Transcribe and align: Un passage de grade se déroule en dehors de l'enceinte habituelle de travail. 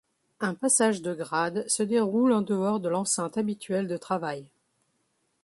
Un 0.39 0.55
passage 0.55 1.03
de 1.03 1.13
grade 1.13 1.63
se 1.67 1.83
déroule 1.83 2.31
en 2.33 2.41
dehors 2.41 2.79
de 2.79 2.89
l'enceinte 2.89 3.37
habituelle 3.37 3.87
de 3.87 3.97
travail. 3.97 4.49